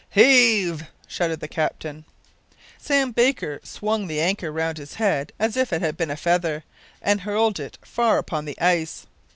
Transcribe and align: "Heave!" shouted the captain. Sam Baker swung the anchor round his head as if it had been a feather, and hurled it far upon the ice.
"Heave!" 0.09 0.87
shouted 1.07 1.41
the 1.41 1.47
captain. 1.47 2.05
Sam 2.79 3.11
Baker 3.11 3.59
swung 3.63 4.07
the 4.07 4.19
anchor 4.19 4.51
round 4.51 4.79
his 4.79 4.95
head 4.95 5.31
as 5.37 5.55
if 5.55 5.71
it 5.71 5.83
had 5.83 5.95
been 5.95 6.09
a 6.09 6.17
feather, 6.17 6.63
and 7.03 7.21
hurled 7.21 7.59
it 7.59 7.77
far 7.83 8.17
upon 8.17 8.45
the 8.45 8.59
ice. 8.59 9.05